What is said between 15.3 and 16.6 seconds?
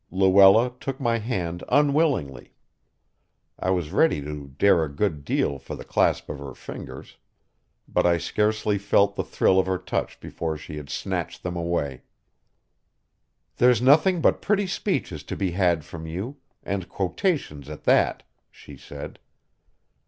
be had from you